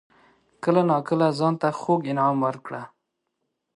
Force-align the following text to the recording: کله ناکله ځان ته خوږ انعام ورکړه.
کله 0.63 0.81
ناکله 0.89 1.27
ځان 1.39 1.53
ته 1.61 1.67
خوږ 1.79 2.01
انعام 2.11 2.37
ورکړه. 2.45 2.81